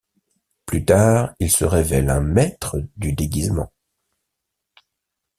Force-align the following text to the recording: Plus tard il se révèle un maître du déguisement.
Plus 0.65 0.83
tard 0.83 1.35
il 1.37 1.51
se 1.51 1.63
révèle 1.63 2.09
un 2.09 2.21
maître 2.21 2.83
du 2.97 3.13
déguisement. 3.13 3.71